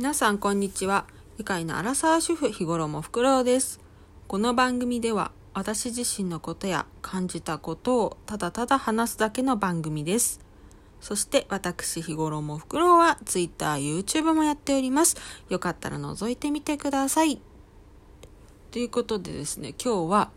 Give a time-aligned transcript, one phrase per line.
[0.00, 1.04] 皆さんこんにちは。
[1.36, 3.80] 愉快なアラサー主婦日頃もフクロウです。
[4.28, 10.40] この番組では私自身のことや感じたことをただただ話すだけの番組です。
[11.02, 15.18] そして私日頃もフクロウは Twitter、YouTube もやっております。
[15.50, 17.38] よかったら覗いてみてください。
[18.70, 20.30] ということでですね、今日は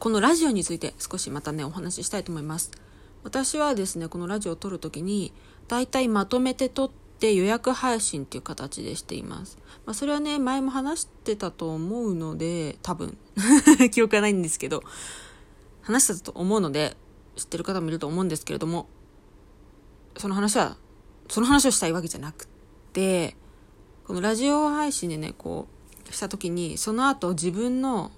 [0.00, 2.72] このラジオについて少しまたねお話ししたいと思います。
[3.22, 5.32] 私はですねこのラジオを撮るときに
[5.68, 6.90] だいたいまとめて撮っ
[7.24, 9.56] て予約配信っていう形でしています、
[9.86, 13.16] まあ、それはね前も話してたと思うので多分
[13.90, 14.82] 記憶がないんですけど
[15.80, 16.98] 話したと思うので
[17.36, 18.88] 知ってる方もいると思うんですけれども
[20.18, 20.76] その話は
[21.30, 22.46] その話をしたいわけじゃなく
[22.92, 23.38] て
[24.06, 25.66] このラジオ配信でねこ
[26.06, 28.12] うした時にその後自分の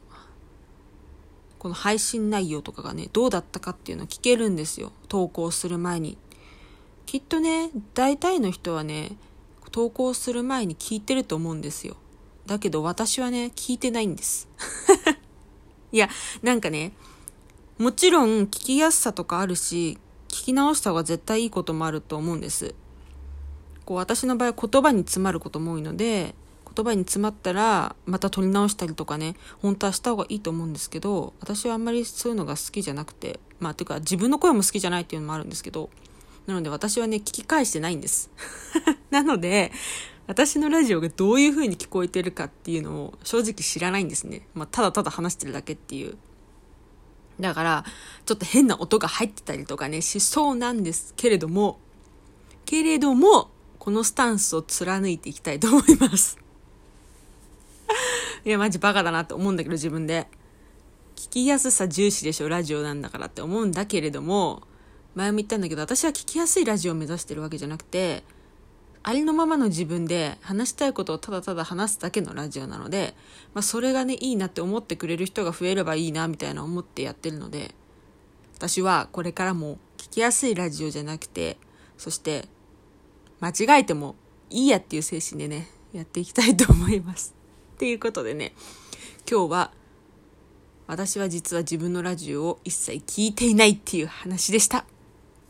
[1.60, 4.92] この配信内容とかがね、どうだったかっていうのを聞けるんですよ。
[5.08, 6.18] 投稿する前に。
[7.06, 9.12] きっとね、大体の人はね、
[9.70, 11.96] 投稿する前に聞いてると思うんですよ。
[12.46, 14.48] だけど私はね、聞いてないんです。
[15.92, 16.08] いや、
[16.42, 16.92] なんかね、
[17.78, 19.98] もちろん聞きやすさとかあるし、
[20.28, 22.74] 聞き直した方が絶対いいこともあると思うんです。
[23.84, 26.34] こう私の場合は言葉に詰まることも多いので、
[26.76, 35.88] 言葉に詰まったらまた取り直したりとかね本当はした方がいいと思うんですけど私はあんまりそういうのが好きじゃなくてまあていうか自分の声も好きじゃないっていうのもあるんですけど
[36.46, 38.30] なので私はね聞き返してないんです。
[39.10, 39.72] なので
[40.26, 46.16] 私のラジオがどういう風に聞こえてるかっていうのを正直知らないんですね、まあ、ただただ話してるだけっていう。
[47.38, 47.84] だから
[48.24, 51.78] ちょっと変な音が入ってたりとかねしそうなんですけれども
[52.64, 53.50] けれども
[53.86, 56.38] このスタンスを貫いていきたいと思います。
[58.44, 60.26] いや、マジバカだなって思うんだけど、自分で。
[61.14, 64.62] 聞きやすさ重視でしょ、ラジオなんだからって思うんだけれども、
[65.16, 68.22] 前も言ったんだけど、私は聞きやすいラジオを目指してるわけじゃなくて、
[69.02, 73.14] ありのままの自分で話したいことをただただ話すだけのラジオなので、
[73.54, 77.74] まあ、それがね、いいなって思ってくれる人が増えればいいな、みたいな思ってやってるので、
[78.56, 81.56] 私はこれからも聞きやすいラジオじゃなくて、
[81.96, 82.46] そして、
[83.40, 84.16] 間違えても
[84.50, 87.34] いいやっていう精神でね、やっていきたいと思います。
[87.74, 88.54] っていうことでね、
[89.30, 89.72] 今日は、
[90.86, 94.84] 私は実は自分のラジオを一切聞いていないっていう話でした。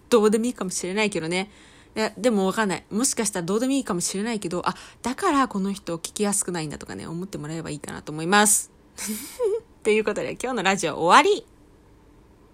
[0.08, 1.50] どうでもいいかもしれないけどね。
[1.96, 2.84] いや、でもわかんない。
[2.90, 8.70] もしかしたらどうでもいいかもしれないけど、あ、だからこの人聞きやすくないんだとかね、思ってもらえばいいかなと思います。
[9.82, 11.46] ということで今日のラジオ終わり